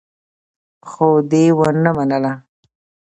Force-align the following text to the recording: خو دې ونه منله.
خو 0.89 1.09
دې 1.31 1.43
ونه 1.57 1.91
منله. 1.97 2.31